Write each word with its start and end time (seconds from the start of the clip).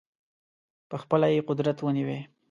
په 0.89 0.95
خپله 1.01 1.27
یې 1.33 1.45
قدرت 1.49 1.77
ونیوی. 1.81 2.19